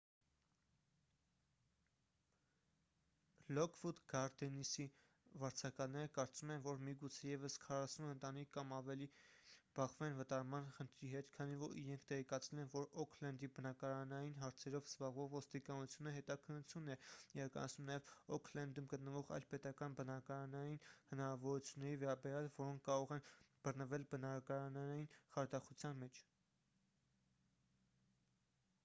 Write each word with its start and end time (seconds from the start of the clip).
լոքվուդ 3.57 3.99
գարդենսի 4.13 4.83
վարձակալները 5.41 6.09
կարծում 6.15 6.53
են 6.55 6.63
որ 6.67 6.79
միգուցե 6.85 7.27
ևս 7.33 7.57
40 7.65 8.05
ընտանիք 8.13 8.49
կամ 8.55 8.71
ավելին 8.77 9.11
բախվեն 9.79 10.17
վտարման 10.21 10.71
խնդրի 10.77 11.11
հետ 11.11 11.29
քանի 11.35 11.59
որ 11.65 11.75
իրենք 11.81 12.07
տեղեկացել 12.13 12.61
են 12.63 12.71
որ 12.77 12.87
օքլենդի 13.03 13.49
բնակարանային 13.59 14.33
հարցերով 14.45 14.89
զբաղվող 14.93 15.29
ոստիկանությունը 15.39 16.13
հետաքննություն 16.17 16.89
է 16.93 16.95
իրականացնում 17.41 17.91
նաև 17.91 18.09
օքլենդում 18.39 18.87
գտնվող 18.95 19.31
այլ 19.37 19.45
պետական 19.53 19.99
բնակարանային 20.01 20.81
հնարավորությունների 21.11 21.99
վերաբերյալ 22.05 22.49
որոնք 22.61 22.85
կարող 22.89 23.13
են 23.19 23.25
բռնվել 23.69 24.09
բնակարանային 24.15 25.09
խարդախության 25.37 26.03
մեջ 26.05 26.23